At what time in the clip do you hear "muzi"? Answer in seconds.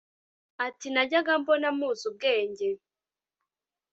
1.77-2.03